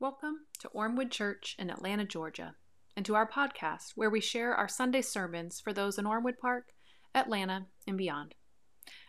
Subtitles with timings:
[0.00, 2.54] Welcome to Ormewood Church in Atlanta, Georgia,
[2.96, 6.68] and to our podcast where we share our Sunday sermons for those in Ormewood Park,
[7.16, 8.36] Atlanta, and beyond.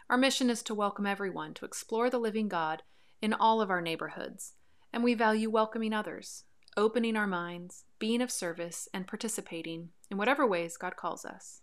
[0.10, 2.82] Our mission is to welcome everyone to explore the living God
[3.22, 4.54] in all of our neighborhoods,
[4.92, 10.48] and we value welcoming others, opening our minds, being of service, and participating in whatever
[10.48, 11.62] ways God calls us.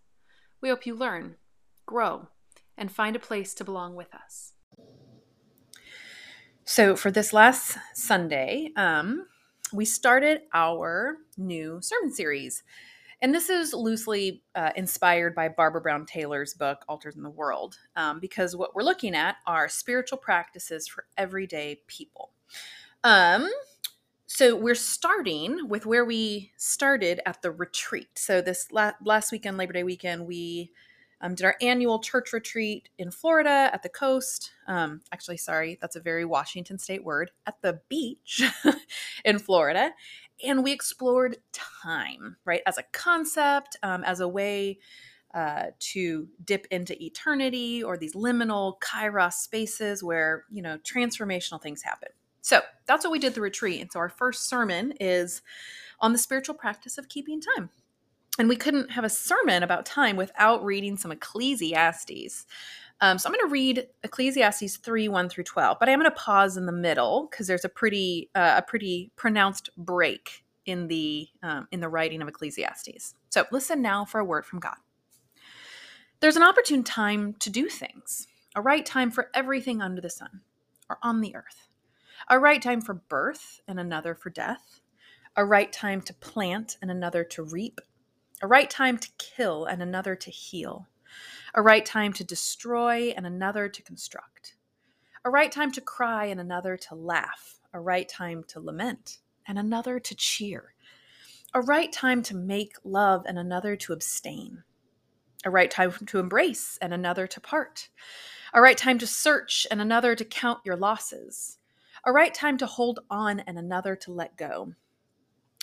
[0.61, 1.35] We hope you learn,
[1.85, 2.29] grow,
[2.79, 4.53] and find a place to belong with us.
[6.69, 9.29] So, for this last Sunday, um,
[9.73, 12.65] we started our new sermon series.
[13.23, 17.79] And this is loosely uh, inspired by Barbara Brown Taylor's book, Altars in the World,
[17.95, 22.33] um, because what we're looking at are spiritual practices for everyday people.
[23.05, 23.49] Um,
[24.27, 28.09] so we're starting with where we started at the retreat.
[28.17, 30.73] So this la- last weekend, Labor Day weekend, we
[31.21, 34.53] um, did our annual church retreat in Florida at the coast.
[34.67, 38.43] Um, actually, sorry, that's a very Washington State word at the beach
[39.25, 39.93] in Florida.
[40.45, 44.79] And we explored time, right, as a concept, um, as a way
[45.35, 51.83] uh, to dip into eternity or these liminal kairos spaces where, you know, transformational things
[51.83, 52.09] happen.
[52.43, 53.81] So that's what we did the retreat.
[53.81, 55.43] And so our first sermon is
[56.01, 57.71] on the spiritual practice of keeping time
[58.39, 62.47] and we couldn't have a sermon about time without reading some Ecclesiastes.
[63.01, 66.17] Um, so I'm going to read Ecclesiastes 3 1 through 12, but I'm going to
[66.17, 71.29] pause in the middle because there's a pretty uh, a pretty pronounced break in the
[71.43, 73.15] um, in the writing of Ecclesiastes.
[73.29, 74.77] So listen now for a word from God.
[76.21, 80.41] There's an opportune time to do things, a right time for everything under the sun
[80.89, 81.69] or on the earth,
[82.31, 84.81] a right time for birth and another for death,
[85.37, 87.81] a right time to plant and another to reap
[88.43, 90.87] a right time to kill and another to heal,
[91.55, 94.57] a right time to destroy and another to construct,
[95.25, 99.59] a right time to cry and another to laugh, a right time to lament and
[99.59, 100.75] another to cheer,
[101.55, 104.63] a right time to make love and another to abstain,
[105.43, 107.89] a right time to embrace and another to part,
[108.53, 111.57] a right time to search and another to count your losses,
[112.05, 114.75] a right time to hold on and another to let go,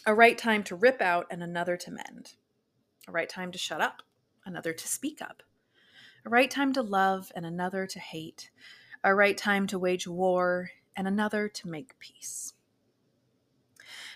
[0.08, 2.34] a right time to rip out and another to mend
[3.08, 4.02] a right time to shut up,
[4.46, 5.44] another to speak up,
[6.26, 8.50] a right time to love and another to hate,
[9.04, 12.54] a right time to wage war and another to make peace.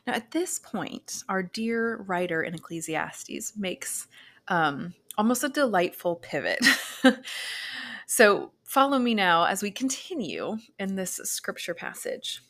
[0.05, 4.07] Now, at this point, our dear writer in Ecclesiastes makes
[4.47, 6.65] um, almost a delightful pivot.
[8.07, 12.41] so, follow me now as we continue in this scripture passage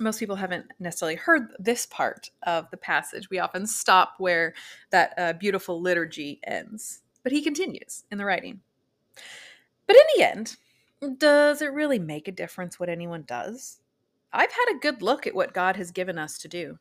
[0.00, 3.30] most people haven't necessarily heard this part of the passage.
[3.30, 4.54] We often stop where
[4.90, 7.02] that uh, beautiful liturgy ends.
[7.22, 8.60] But he continues in the writing.
[9.86, 10.56] But in the end,
[11.18, 13.78] does it really make a difference what anyone does?
[14.32, 16.78] I've had a good look at what God has given us to do.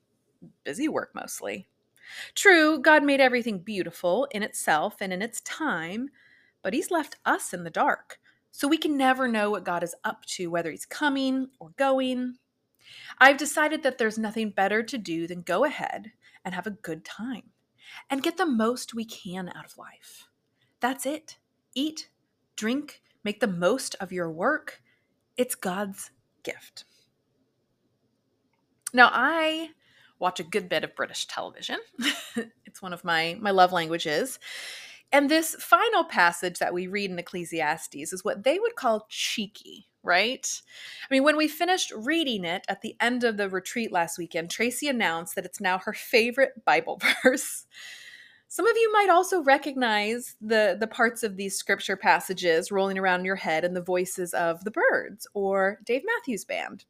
[0.64, 1.68] Busy work mostly.
[2.36, 6.10] True, God made everything beautiful in itself and in its time,
[6.62, 8.20] but He's left us in the dark.
[8.52, 12.36] So we can never know what God is up to, whether He's coming or going,
[13.20, 16.12] I've decided that there's nothing better to do than go ahead
[16.46, 17.52] and have a good time
[18.10, 20.28] and get the most we can out of life.
[20.80, 21.38] That's it.
[21.76, 22.10] Eat,
[22.56, 24.82] drink, make the most of your work.
[25.38, 26.12] It's God's
[26.44, 26.86] gift.
[28.94, 29.70] Now, I
[30.20, 31.80] watch a good bit of British television.
[32.66, 34.40] it's one of my my love languages.
[35.14, 39.88] And this final passage that we read in Ecclesiastes is what they would call cheeky,
[40.02, 40.62] right?
[41.08, 44.50] I mean, when we finished reading it at the end of the retreat last weekend,
[44.50, 47.68] Tracy announced that it's now her favorite Bible verse.
[48.48, 53.20] Some of you might also recognize the, the parts of these scripture passages rolling around
[53.20, 56.86] in your head and the voices of the Byrds or Dave Matthews Band.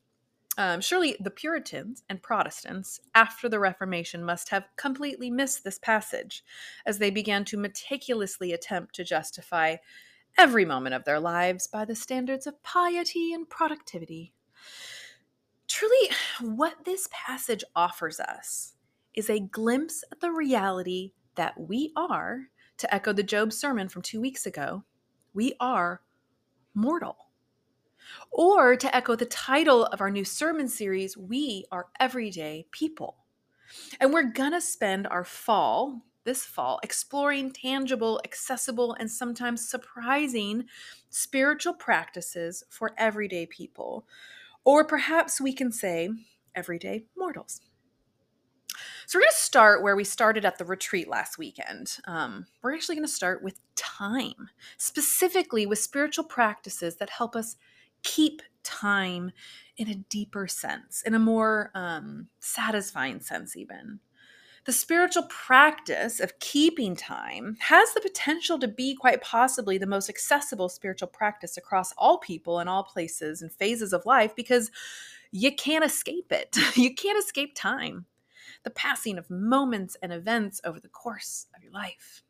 [0.57, 6.43] Um, surely the Puritans and Protestants after the Reformation must have completely missed this passage
[6.85, 9.77] as they began to meticulously attempt to justify
[10.37, 14.33] every moment of their lives by the standards of piety and productivity.
[15.67, 16.09] Truly,
[16.39, 18.73] what this passage offers us
[19.15, 22.41] is a glimpse at the reality that we are,
[22.77, 24.83] to echo the Job sermon from two weeks ago,
[25.33, 26.01] we are
[26.75, 27.22] mortal.
[28.31, 33.17] Or to echo the title of our new sermon series, we are everyday people.
[33.99, 40.65] And we're gonna spend our fall, this fall exploring tangible, accessible, and sometimes surprising
[41.09, 44.07] spiritual practices for everyday people.
[44.65, 46.09] Or perhaps we can say
[46.55, 47.61] everyday mortals.
[49.05, 51.97] So, we're going to start where we started at the retreat last weekend.
[52.05, 57.55] Um, we're actually going to start with time, specifically with spiritual practices that help us
[58.03, 59.31] keep time
[59.77, 63.99] in a deeper sense, in a more um, satisfying sense, even.
[64.65, 70.09] The spiritual practice of keeping time has the potential to be quite possibly the most
[70.09, 74.71] accessible spiritual practice across all people in all places and phases of life because
[75.31, 76.55] you can't escape it.
[76.75, 78.05] You can't escape time,
[78.63, 82.23] the passing of moments and events over the course of your life.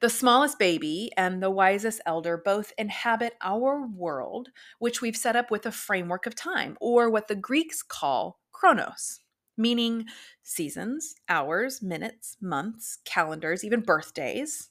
[0.00, 5.50] The smallest baby and the wisest elder both inhabit our world, which we've set up
[5.50, 9.20] with a framework of time, or what the Greeks call chronos
[9.56, 10.06] meaning
[10.42, 14.70] seasons, hours, minutes, months, calendars, even birthdays.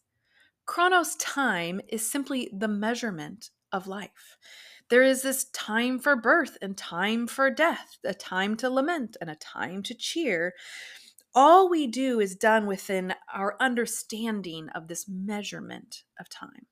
[0.66, 4.38] Chronos time is simply the measurement of life.
[4.90, 9.30] There is this time for birth and time for death, a time to lament and
[9.30, 10.54] a time to cheer.
[11.38, 16.68] All we do is done within our understanding of this measurement of time.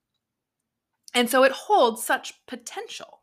[1.14, 3.22] And so it holds such potential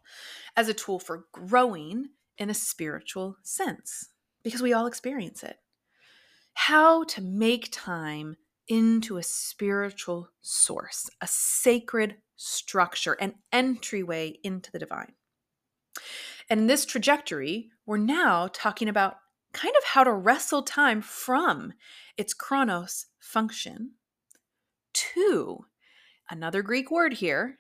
[0.55, 4.11] as a tool for growing in a spiritual sense
[4.45, 5.57] because we all experience it.
[6.53, 8.37] How to make time
[8.69, 15.13] into a spiritual source, a sacred structure, an entryway into the divine.
[16.49, 19.17] And in this trajectory, we're now talking about
[19.53, 21.73] kind of how to wrestle time from
[22.17, 23.93] its chronos function
[24.93, 25.67] to
[26.31, 27.59] another Greek word here,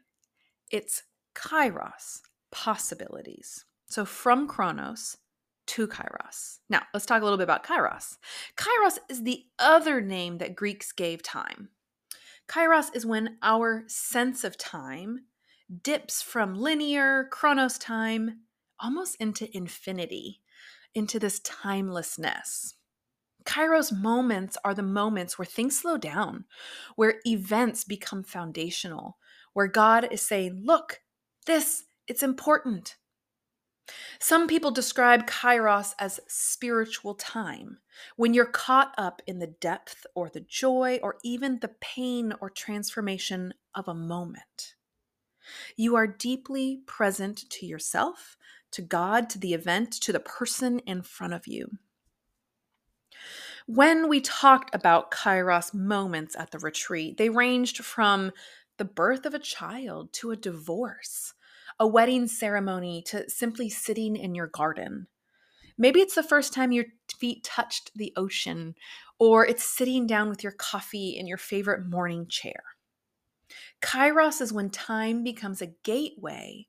[0.70, 1.02] it's
[1.34, 2.20] kairos,
[2.50, 3.64] possibilities.
[3.86, 5.16] So from chronos
[5.70, 6.58] to Kairos.
[6.68, 8.18] Now, let's talk a little bit about Kairos.
[8.56, 11.68] Kairos is the other name that Greeks gave time.
[12.48, 15.26] Kairos is when our sense of time
[15.84, 18.40] dips from linear chronos time
[18.80, 20.40] almost into infinity,
[20.94, 22.74] into this timelessness.
[23.44, 26.44] Kairos moments are the moments where things slow down,
[26.96, 29.16] where events become foundational,
[29.54, 31.00] where God is saying, Look,
[31.46, 32.96] this, it's important.
[34.20, 37.78] Some people describe kairos as spiritual time,
[38.16, 42.50] when you're caught up in the depth or the joy or even the pain or
[42.50, 44.74] transformation of a moment.
[45.76, 48.36] You are deeply present to yourself,
[48.72, 51.78] to God, to the event, to the person in front of you.
[53.66, 58.32] When we talked about kairos moments at the retreat, they ranged from
[58.78, 61.34] the birth of a child to a divorce
[61.80, 65.06] a wedding ceremony to simply sitting in your garden.
[65.78, 66.84] Maybe it's the first time your
[67.18, 68.74] feet touched the ocean,
[69.18, 72.62] or it's sitting down with your coffee in your favorite morning chair.
[73.80, 76.66] Kairos is when time becomes a gateway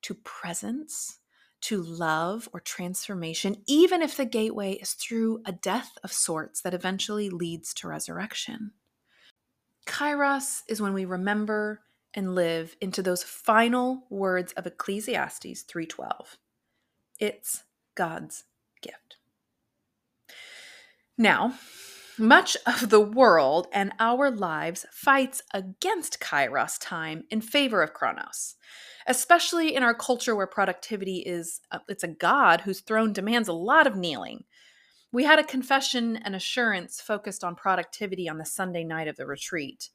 [0.00, 1.18] to presence,
[1.66, 6.74] to love, or transformation, even if the gateway is through a death of sorts that
[6.74, 8.70] eventually leads to resurrection.
[9.84, 11.80] Kairos is when we remember
[12.14, 16.38] and live into those final words of Ecclesiastes 3:12.
[17.18, 17.64] It's
[17.96, 18.44] God's
[18.80, 19.16] gift.
[21.18, 21.58] Now,
[22.18, 28.54] much of the world and our lives fights against kairos time in favor of chronos
[29.08, 33.52] especially in our culture where productivity is a, it's a god whose throne demands a
[33.52, 34.44] lot of kneeling
[35.12, 39.26] we had a confession and assurance focused on productivity on the sunday night of the
[39.26, 39.90] retreat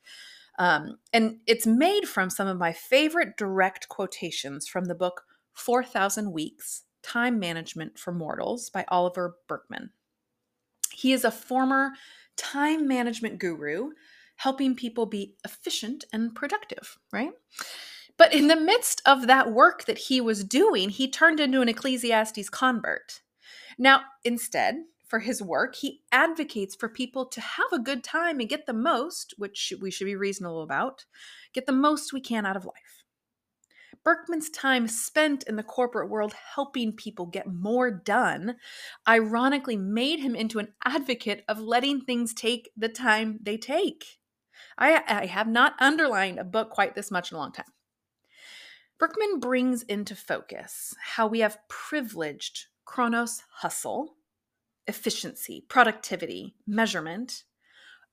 [0.60, 6.32] um, and it's made from some of my favorite direct quotations from the book 4,000
[6.32, 9.92] Weeks Time Management for Mortals by Oliver Burkeman.
[11.02, 11.92] He is a former
[12.38, 13.92] time management guru,
[14.38, 17.32] helping people be efficient and productive, right?
[18.18, 21.70] But in the midst of that work that he was doing, he turned into an
[21.70, 23.22] Ecclesiastes convert.
[23.78, 24.76] Now, instead,
[25.12, 25.76] for his work.
[25.76, 29.92] He advocates for people to have a good time and get the most, which we
[29.92, 31.04] should be reasonable about,
[31.54, 33.01] get the most we can out of life.
[34.04, 38.56] Burkeman's time spent in the corporate world helping people get more done
[39.08, 44.20] ironically made him into an advocate of letting things take the time they take.
[44.78, 47.66] I, I have not underlined a book quite this much in a long time.
[48.98, 54.16] Burkeman brings into focus how we have privileged Chronos hustle
[54.88, 57.44] efficiency, productivity, measurement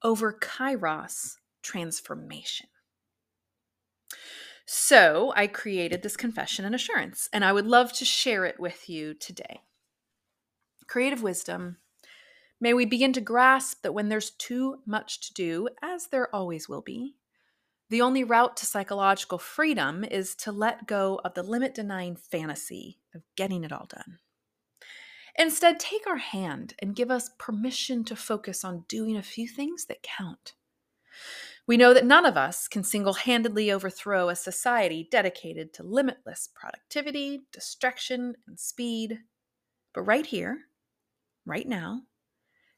[0.03, 2.69] over kairos transformation.
[4.71, 8.87] So I created this confession and assurance, and I would love to share it with
[8.91, 9.63] you today.
[10.87, 11.79] Creative wisdom.
[12.61, 16.69] May we begin to grasp that when there's too much to do, as there always
[16.69, 17.15] will be,
[17.89, 22.99] the only route to psychological freedom is to let go of the limit denying fantasy
[23.15, 24.19] of getting it all done.
[25.39, 29.87] Instead, take our hand and give us permission to focus on doing a few things
[29.87, 30.53] that count.
[31.69, 36.49] We know that none of us can single handedly overthrow a society dedicated to limitless
[36.55, 39.19] productivity, distraction, and speed.
[39.93, 40.61] But right here,
[41.45, 42.05] right now,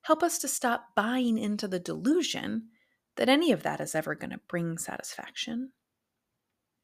[0.02, 2.70] help us to stop buying into the delusion
[3.14, 5.70] that any of that is ever going to bring satisfaction.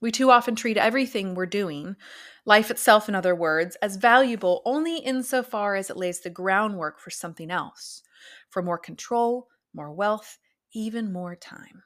[0.00, 1.96] We too often treat everything we're doing,
[2.44, 7.10] life itself, in other words, as valuable only insofar as it lays the groundwork for
[7.10, 8.02] something else,
[8.48, 10.38] for more control, more wealth,
[10.72, 11.82] even more time.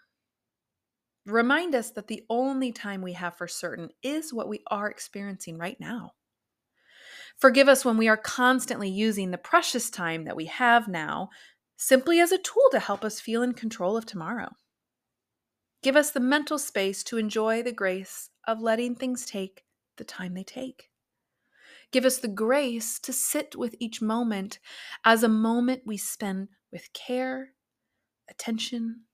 [1.31, 5.59] Remind us that the only time we have for certain is what we are experiencing
[5.59, 6.13] right now.
[7.39, 11.31] Forgive us when we are constantly using the precious time that we have now
[11.77, 14.51] simply as a tool to help us feel in control of tomorrow.
[15.83, 19.65] Give us the mental space to enjoy the grace of letting things take
[19.97, 20.91] the time they take.
[21.93, 24.59] Give us the grace to sit with each moment
[25.05, 27.55] as a moment we spend with care,
[28.29, 29.05] attention,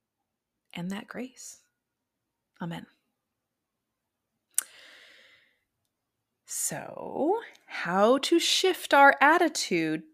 [0.74, 1.62] and that grace.
[2.60, 2.86] Amen.
[6.46, 10.04] So, how to shift our attitude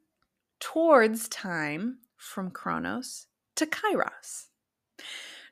[0.60, 4.46] towards time from Chronos to Kairos.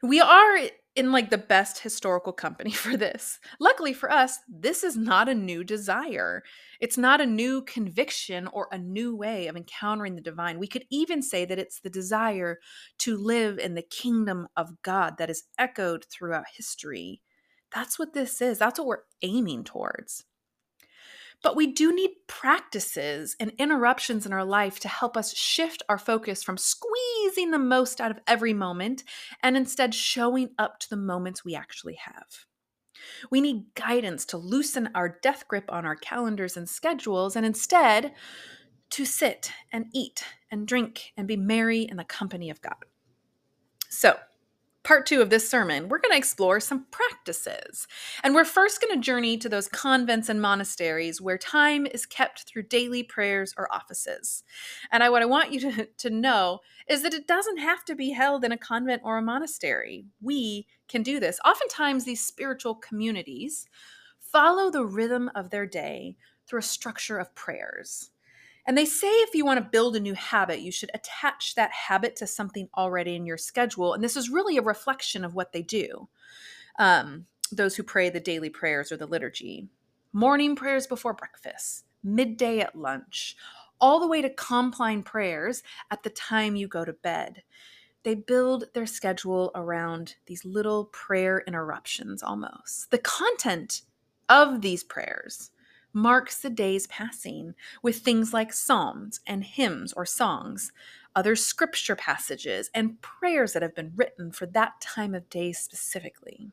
[0.02, 0.60] We are
[0.96, 3.38] in like the best historical company for this.
[3.58, 6.42] Luckily for us, this is not a new desire.
[6.80, 10.58] It's not a new conviction or a new way of encountering the divine.
[10.58, 12.58] We could even say that it's the desire
[12.98, 17.22] to live in the kingdom of God that is echoed throughout history.
[17.72, 18.58] That's what this is.
[18.58, 20.24] That's what we're aiming towards.
[21.42, 25.98] But we do need practices and interruptions in our life to help us shift our
[25.98, 29.04] focus from squeezing the most out of every moment
[29.42, 32.44] and instead showing up to the moments we actually have.
[33.30, 38.12] We need guidance to loosen our death grip on our calendars and schedules and instead
[38.90, 42.84] to sit and eat and drink and be merry in the company of God.
[43.88, 44.18] So,
[44.82, 47.86] part two of this sermon, we're going to explore some practices.
[48.22, 52.44] And we're first going to journey to those convents and monasteries where time is kept
[52.44, 54.42] through daily prayers or offices.
[54.90, 57.94] And I, what I want you to, to know is that it doesn't have to
[57.94, 60.06] be held in a convent or a monastery.
[60.20, 61.38] We can do this.
[61.44, 63.66] Oftentimes, these spiritual communities
[64.18, 68.10] follow the rhythm of their day through a structure of prayers.
[68.66, 71.72] And they say if you want to build a new habit, you should attach that
[71.72, 73.94] habit to something already in your schedule.
[73.94, 76.08] And this is really a reflection of what they do.
[76.78, 79.68] Um, those who pray the daily prayers or the liturgy,
[80.12, 83.36] morning prayers before breakfast, midday at lunch,
[83.80, 87.42] all the way to compline prayers at the time you go to bed.
[88.02, 92.90] They build their schedule around these little prayer interruptions almost.
[92.90, 93.82] The content
[94.28, 95.50] of these prayers
[95.92, 100.72] marks the day's passing with things like psalms and hymns or songs,
[101.14, 106.52] other scripture passages, and prayers that have been written for that time of day specifically.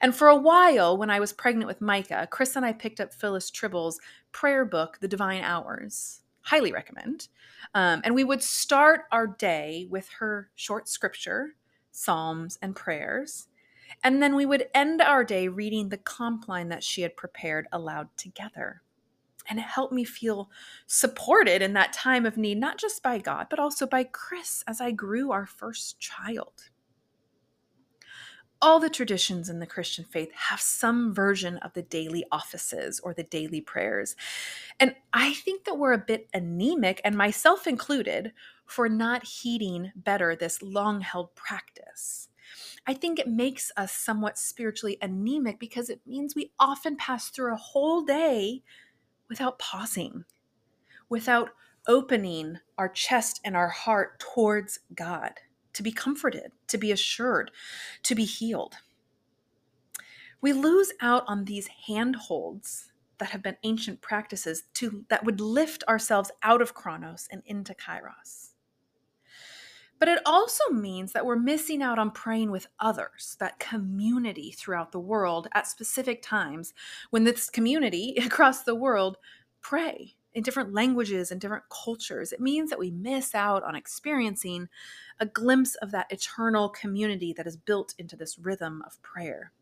[0.00, 3.12] And for a while, when I was pregnant with Micah, Chris and I picked up
[3.12, 4.00] Phyllis Tribble's
[4.32, 6.22] prayer book, The Divine Hours.
[6.42, 7.28] Highly recommend.
[7.74, 11.56] Um, and we would start our day with her short scripture,
[11.90, 13.48] psalms, and prayers.
[14.02, 18.08] And then we would end our day reading the compline that she had prepared aloud
[18.16, 18.82] together.
[19.48, 20.50] And it helped me feel
[20.86, 24.80] supported in that time of need, not just by God, but also by Chris as
[24.80, 26.70] I grew our first child.
[28.60, 33.12] All the traditions in the Christian faith have some version of the daily offices or
[33.12, 34.16] the daily prayers.
[34.80, 38.32] And I think that we're a bit anemic, and myself included,
[38.64, 42.28] for not heeding better this long held practice.
[42.86, 47.52] I think it makes us somewhat spiritually anemic because it means we often pass through
[47.52, 48.62] a whole day
[49.28, 50.24] without pausing,
[51.08, 51.50] without
[51.88, 55.32] opening our chest and our heart towards God
[55.72, 57.50] to be comforted, to be assured,
[58.04, 58.76] to be healed.
[60.40, 65.82] We lose out on these handholds that have been ancient practices to that would lift
[65.88, 68.50] ourselves out of Chronos and into Kairos.
[69.98, 74.92] But it also means that we're missing out on praying with others, that community throughout
[74.92, 76.74] the world at specific times
[77.10, 79.16] when this community across the world
[79.60, 82.30] pray in different languages and different cultures.
[82.30, 84.68] It means that we miss out on experiencing
[85.18, 89.52] a glimpse of that eternal community that is built into this rhythm of prayer.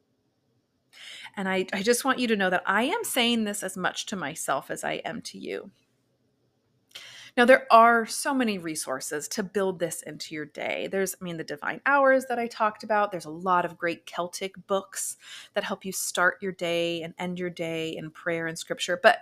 [1.36, 4.06] And I, I just want you to know that I am saying this as much
[4.06, 5.70] to myself as I am to you.
[7.36, 10.88] Now, there are so many resources to build this into your day.
[10.90, 13.10] There's, I mean, the Divine Hours that I talked about.
[13.10, 15.16] There's a lot of great Celtic books
[15.54, 19.00] that help you start your day and end your day in prayer and scripture.
[19.02, 19.18] But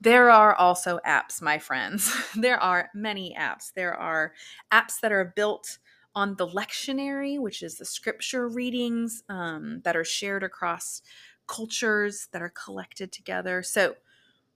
[0.00, 2.12] there are also apps, my friends.
[2.36, 3.72] there are many apps.
[3.72, 4.32] There are
[4.72, 5.78] apps that are built
[6.14, 11.02] on the lectionary, which is the scripture readings um, that are shared across
[11.46, 13.62] cultures that are collected together.
[13.62, 13.94] So,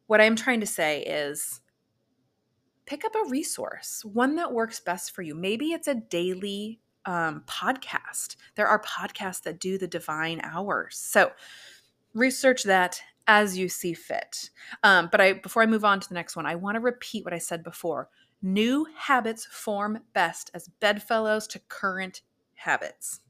[0.07, 1.61] what I'm trying to say is
[2.88, 5.35] pick up a resource, one that works best for you.
[5.35, 8.37] Maybe it's a daily um, podcast.
[8.54, 10.97] There are podcasts that do the divine hours.
[10.97, 11.33] So,
[12.14, 14.49] research that as you see fit.
[14.83, 17.26] Um, but I, before I move on to the next one, I want to repeat
[17.26, 18.09] what I said before.
[18.40, 22.23] New habits form best as bedfellows to current
[22.54, 23.21] habits.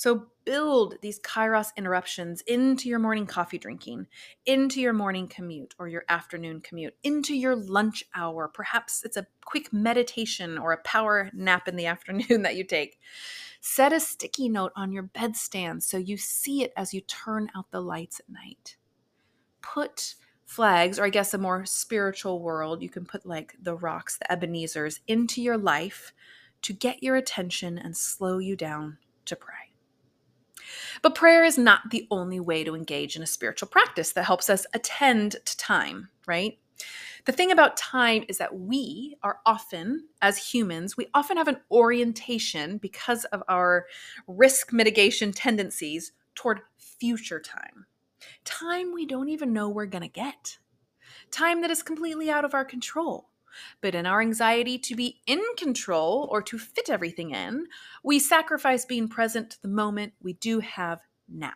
[0.00, 4.06] So build these kairos interruptions into your morning coffee drinking,
[4.46, 8.48] into your morning commute or your afternoon commute, into your lunch hour.
[8.48, 12.98] Perhaps it's a quick meditation or a power nap in the afternoon that you take.
[13.60, 17.70] Set a sticky note on your bedstand so you see it as you turn out
[17.70, 18.76] the lights at night.
[19.60, 20.14] Put
[20.46, 24.32] flags, or I guess a more spiritual world, you can put like the rocks, the
[24.32, 26.14] Ebenezer's, into your life
[26.62, 29.59] to get your attention and slow you down to pray.
[31.02, 34.50] But prayer is not the only way to engage in a spiritual practice that helps
[34.50, 36.58] us attend to time, right?
[37.26, 41.60] The thing about time is that we are often, as humans, we often have an
[41.70, 43.86] orientation because of our
[44.26, 47.86] risk mitigation tendencies toward future time.
[48.44, 50.58] Time we don't even know we're going to get.
[51.30, 53.29] Time that is completely out of our control.
[53.80, 57.66] But in our anxiety to be in control or to fit everything in,
[58.02, 61.52] we sacrifice being present to the moment we do have now.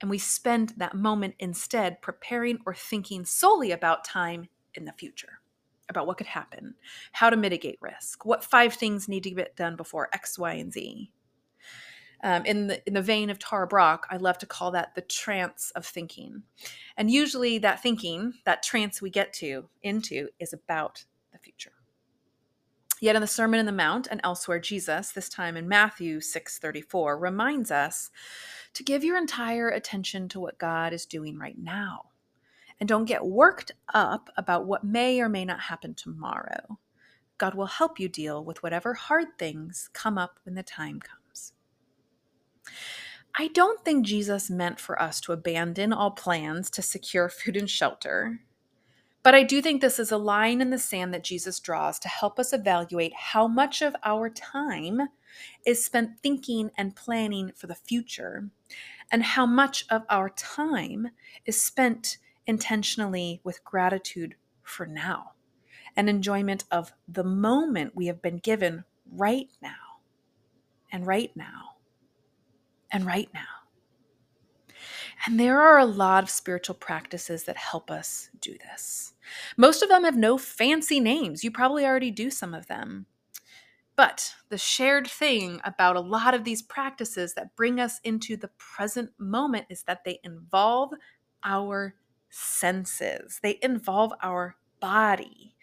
[0.00, 5.40] And we spend that moment instead preparing or thinking solely about time in the future,
[5.88, 6.74] about what could happen,
[7.12, 10.72] how to mitigate risk, what five things need to get done before X, Y, and
[10.72, 11.10] Z.
[12.22, 15.02] Um, in the in the vein of Tara Brach, I love to call that the
[15.02, 16.42] trance of thinking,
[16.96, 21.72] and usually that thinking, that trance we get to into, is about the future.
[23.00, 27.16] Yet in the Sermon on the Mount and elsewhere, Jesus, this time in Matthew 6:34,
[27.16, 28.10] reminds us
[28.74, 32.10] to give your entire attention to what God is doing right now.
[32.80, 36.78] And don't get worked up about what may or may not happen tomorrow.
[37.38, 41.17] God will help you deal with whatever hard things come up when the time comes.
[43.34, 47.68] I don't think Jesus meant for us to abandon all plans to secure food and
[47.68, 48.40] shelter.
[49.22, 52.08] But I do think this is a line in the sand that Jesus draws to
[52.08, 55.02] help us evaluate how much of our time
[55.66, 58.48] is spent thinking and planning for the future,
[59.10, 61.08] and how much of our time
[61.44, 65.32] is spent intentionally with gratitude for now
[65.96, 70.00] and enjoyment of the moment we have been given right now
[70.92, 71.77] and right now
[72.92, 73.40] and right now.
[75.26, 79.14] And there are a lot of spiritual practices that help us do this.
[79.56, 81.42] Most of them have no fancy names.
[81.44, 83.06] You probably already do some of them.
[83.96, 88.50] But the shared thing about a lot of these practices that bring us into the
[88.56, 90.92] present moment is that they involve
[91.42, 91.96] our
[92.30, 95.54] senses, they involve our body.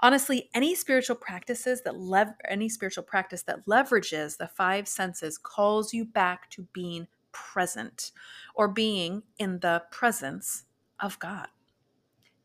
[0.00, 5.92] Honestly, any spiritual practices that lev- any spiritual practice that leverages the five senses calls
[5.92, 8.12] you back to being present
[8.54, 10.64] or being in the presence
[11.00, 11.48] of God.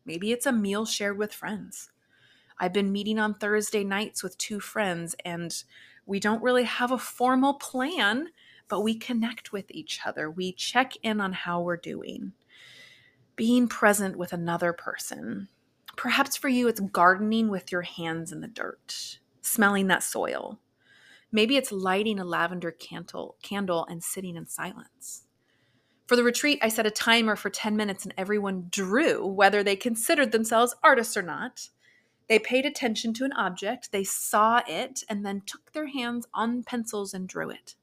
[0.06, 1.92] Maybe it's a meal shared with friends.
[2.60, 5.56] I've been meeting on Thursday nights with two friends, and
[6.06, 8.30] we don't really have a formal plan,
[8.68, 10.30] but we connect with each other.
[10.30, 12.34] We check in on how we're doing.
[13.36, 15.50] Being present with another person.
[15.96, 20.60] Perhaps for you, it's gardening with your hands in the dirt, smelling that soil.
[21.32, 25.24] Maybe it's lighting a lavender candle, candle and sitting in silence.
[26.08, 29.76] For the retreat, I set a timer for 10 minutes and everyone drew, whether they
[29.76, 31.70] considered themselves artists or not.
[32.28, 36.64] They paid attention to an object, they saw it, and then took their hands on
[36.64, 37.76] pencils and drew it.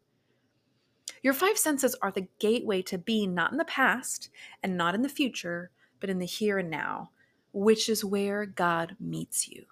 [1.22, 4.28] Your five senses are the gateway to being not in the past
[4.62, 5.70] and not in the future,
[6.00, 7.10] but in the here and now,
[7.52, 9.64] which is where God meets you.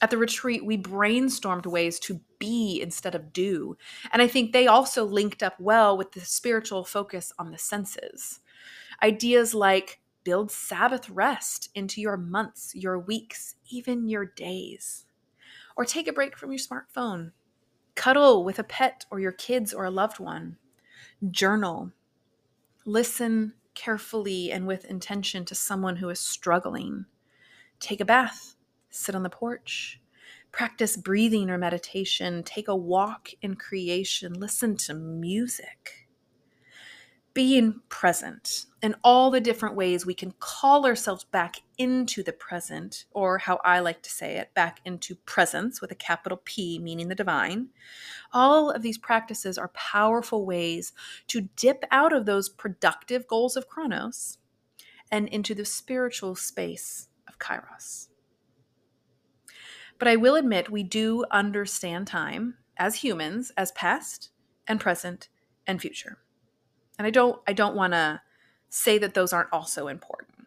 [0.00, 3.76] At the retreat, we brainstormed ways to be instead of do.
[4.12, 8.40] And I think they also linked up well with the spiritual focus on the senses.
[9.00, 15.06] Ideas like build Sabbath rest into your months, your weeks, even your days.
[15.76, 17.30] Or take a break from your smartphone.
[17.94, 20.56] Cuddle with a pet or your kids or a loved one.
[21.30, 21.92] Journal.
[22.84, 27.06] Listen carefully and with intention to someone who is struggling.
[27.80, 28.56] Take a bath
[28.92, 30.00] sit on the porch,
[30.52, 36.01] practice breathing or meditation, take a walk in creation, listen to music.
[37.34, 43.04] Being present and all the different ways we can call ourselves back into the present,
[43.12, 47.08] or how I like to say it, back into presence with a capital P, meaning
[47.08, 47.68] the divine.
[48.32, 50.92] All of these practices are powerful ways
[51.28, 54.38] to dip out of those productive goals of Chronos
[55.10, 58.08] and into the spiritual space of Kairos.
[59.98, 64.30] But I will admit, we do understand time as humans as past
[64.66, 65.28] and present
[65.66, 66.18] and future.
[67.02, 68.20] And I don't I don't want to
[68.68, 70.46] say that those aren't also important.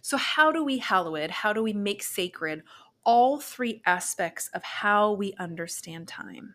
[0.00, 1.28] So how do we hallow it?
[1.32, 2.62] How do we make sacred
[3.02, 6.54] all three aspects of how we understand time?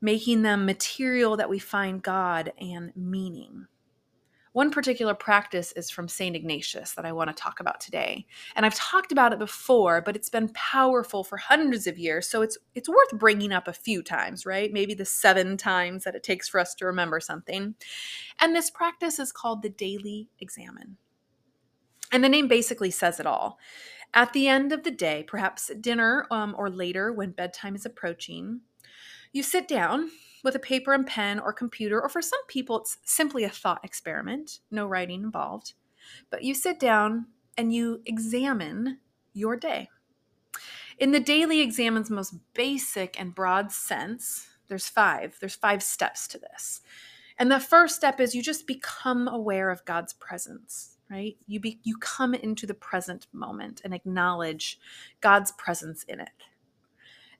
[0.00, 3.66] Making them material that we find God and meaning.
[4.52, 6.34] One particular practice is from St.
[6.34, 8.26] Ignatius that I want to talk about today.
[8.56, 12.42] And I've talked about it before, but it's been powerful for hundreds of years, so
[12.42, 14.72] it's it's worth bringing up a few times, right?
[14.72, 17.76] Maybe the 7 times that it takes for us to remember something.
[18.40, 20.96] And this practice is called the daily examen.
[22.12, 23.58] And the name basically says it all.
[24.12, 28.62] At the end of the day, perhaps dinner um, or later when bedtime is approaching,
[29.32, 30.10] you sit down
[30.42, 33.84] with a paper and pen or computer, or for some people, it's simply a thought
[33.84, 35.74] experiment, no writing involved.
[36.30, 37.26] But you sit down
[37.56, 38.98] and you examine
[39.32, 39.88] your day.
[40.98, 45.36] In the daily examen's most basic and broad sense, there's five.
[45.40, 46.80] There's five steps to this.
[47.38, 51.36] And the first step is you just become aware of God's presence, right?
[51.46, 54.78] You be, you come into the present moment and acknowledge
[55.20, 56.28] God's presence in it.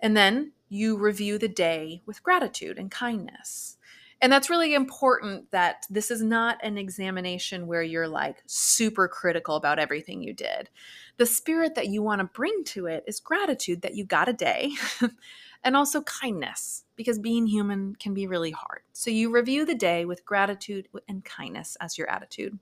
[0.00, 3.76] And then you review the day with gratitude and kindness.
[4.22, 9.56] And that's really important that this is not an examination where you're like super critical
[9.56, 10.68] about everything you did.
[11.16, 14.34] The spirit that you want to bring to it is gratitude that you got a
[14.34, 14.72] day
[15.64, 18.82] and also kindness because being human can be really hard.
[18.92, 22.58] So you review the day with gratitude and kindness as your attitude.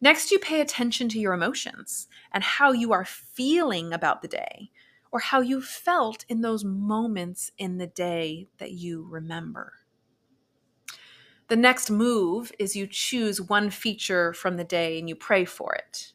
[0.00, 4.70] Next, you pay attention to your emotions and how you are feeling about the day
[5.10, 9.74] or how you felt in those moments in the day that you remember.
[11.48, 15.74] The next move is you choose one feature from the day and you pray for
[15.74, 16.12] it.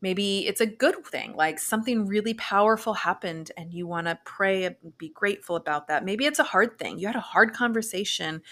[0.00, 4.64] Maybe it's a good thing, like something really powerful happened and you want to pray
[4.64, 6.04] and be grateful about that.
[6.04, 6.98] Maybe it's a hard thing.
[6.98, 8.42] You had a hard conversation.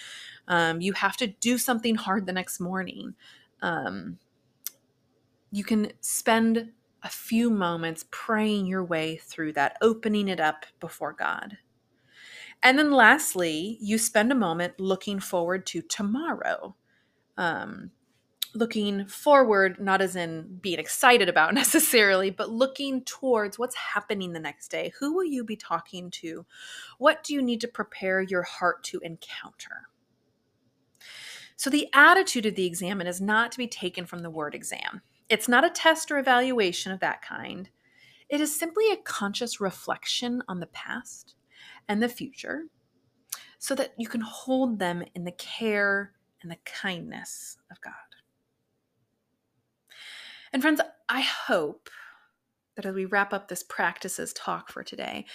[0.48, 3.14] Um, you have to do something hard the next morning.
[3.62, 4.18] Um,
[5.52, 6.72] you can spend
[7.06, 11.56] a few moments praying your way through that, opening it up before God.
[12.64, 16.74] And then lastly, you spend a moment looking forward to tomorrow.
[17.36, 17.92] Um,
[18.54, 24.40] looking forward, not as in being excited about necessarily, but looking towards what's happening the
[24.40, 24.92] next day.
[24.98, 26.44] Who will you be talking to?
[26.98, 29.88] What do you need to prepare your heart to encounter?
[31.54, 35.02] So, the attitude of the examen is not to be taken from the word exam.
[35.28, 37.68] It's not a test or evaluation of that kind.
[38.28, 41.34] It is simply a conscious reflection on the past
[41.88, 42.64] and the future
[43.58, 46.12] so that you can hold them in the care
[46.42, 47.92] and the kindness of God.
[50.52, 51.88] And friends, I hope
[52.76, 55.26] that as we wrap up this practices talk for today,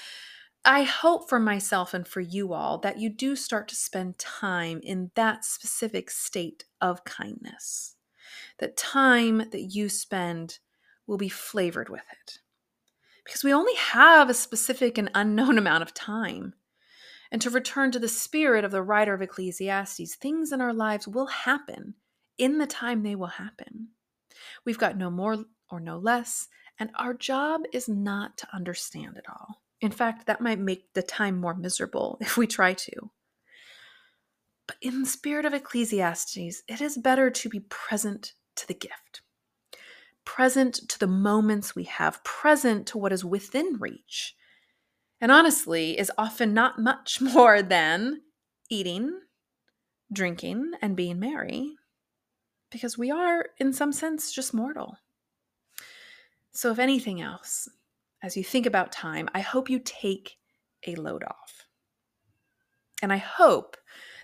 [0.63, 4.79] I hope for myself and for you all that you do start to spend time
[4.83, 7.95] in that specific state of kindness
[8.59, 10.59] that time that you spend
[11.07, 12.39] will be flavored with it.
[13.25, 16.53] Because we only have a specific and unknown amount of time.
[17.31, 21.07] And to return to the spirit of the writer of Ecclesiastes, things in our lives
[21.07, 21.95] will happen
[22.37, 23.89] in the time they will happen.
[24.65, 26.47] We've got no more or no less,
[26.79, 29.61] and our job is not to understand it all.
[29.79, 33.11] In fact, that might make the time more miserable if we try to.
[34.71, 39.21] But in the spirit of Ecclesiastes, it is better to be present to the gift,
[40.23, 44.33] present to the moments we have, present to what is within reach.
[45.19, 48.21] And honestly, is often not much more than
[48.69, 49.19] eating,
[50.13, 51.75] drinking, and being merry,
[52.69, 54.95] because we are, in some sense, just mortal.
[56.53, 57.67] So, if anything else,
[58.23, 60.37] as you think about time, I hope you take
[60.87, 61.67] a load off.
[63.01, 63.75] And I hope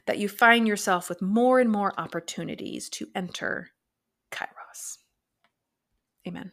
[0.07, 3.69] that you find yourself with more and more opportunities to enter
[4.31, 4.97] Kairos.
[6.27, 6.51] Amen.